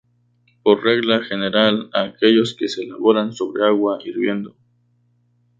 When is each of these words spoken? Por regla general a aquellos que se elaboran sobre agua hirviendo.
Por 0.63 0.83
regla 0.83 1.23
general 1.23 1.91
a 1.93 2.01
aquellos 2.05 2.55
que 2.55 2.67
se 2.67 2.81
elaboran 2.81 3.33
sobre 3.33 3.67
agua 3.67 3.99
hirviendo. 4.03 4.55